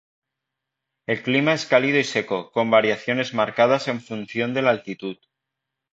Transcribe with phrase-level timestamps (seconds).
[1.05, 5.17] El clima es cálido y seco, con variaciones marcadas en función de la altitud.